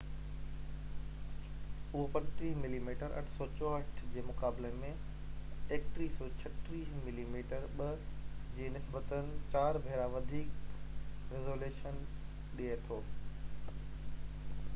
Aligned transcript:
اهو 1.89 2.05
35 2.13 2.47
ملي 2.61 2.77
ميٽر 2.85 3.11
864 3.19 4.07
جي 4.15 4.23
مقابلي 4.29 4.71
۾ 4.85 4.89
3136 5.97 6.97
ملي 7.07 7.25
ميٽر 7.35 7.67
2 7.83 7.89
جي 8.57 8.69
نسبتاً 8.77 9.21
4 9.61 9.81
ڀيرا 9.89 10.07
وڌيڪ 10.15 11.35
ريزوليشن 11.37 12.01
ڏي 12.63 12.71
ٿو 12.89 12.97